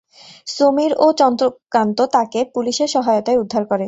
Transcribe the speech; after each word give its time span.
সমীর 0.47 0.91
ও 0.97 1.07
চন্দ্রকান্ত 1.13 1.97
তাকে 2.13 2.39
পুলিশের 2.55 2.89
সহায়তায় 2.89 3.37
উদ্ধার 3.37 3.63
করে। 3.65 3.79